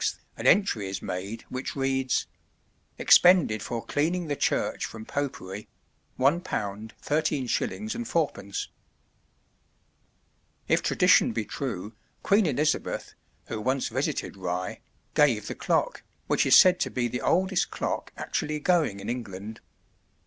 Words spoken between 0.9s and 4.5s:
made, which reads: "Expended for cleaning the